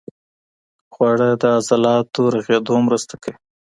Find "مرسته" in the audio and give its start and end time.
2.87-3.13